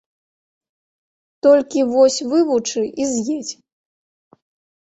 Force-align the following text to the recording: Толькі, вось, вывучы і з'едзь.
Толькі, 1.47 1.79
вось, 1.91 2.17
вывучы 2.31 2.81
і 3.05 3.07
з'едзь. 3.13 3.53